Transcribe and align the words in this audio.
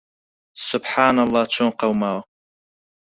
سوبحانەڵڵا 0.67 1.43
چۆن 1.53 1.69
قەوماوە! 1.79 2.21